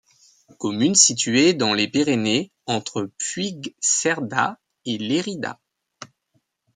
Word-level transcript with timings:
Commune 0.57 0.95
située 0.95 1.53
dans 1.53 1.75
les 1.75 1.87
Pyrénées 1.87 2.51
entre 2.65 3.11
Puigcerdà 3.19 4.59
et 4.83 4.97
Lérida. 4.97 5.59